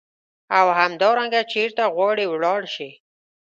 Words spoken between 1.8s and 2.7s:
غواړې ولاړ